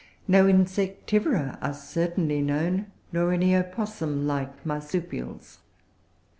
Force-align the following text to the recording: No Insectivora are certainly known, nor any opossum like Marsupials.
No 0.27 0.47
Insectivora 0.47 1.59
are 1.61 1.75
certainly 1.75 2.41
known, 2.41 2.87
nor 3.11 3.33
any 3.33 3.55
opossum 3.55 4.25
like 4.25 4.65
Marsupials. 4.65 5.59